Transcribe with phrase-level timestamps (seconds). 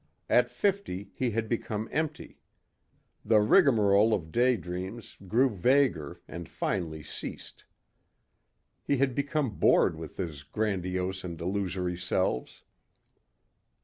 [0.31, 2.39] At fifty he had become empty.
[3.23, 7.65] The rigmarole of day dreams grew vaguer and finally ceased.
[8.81, 12.63] He had become bored with his grandiose and illusory selves.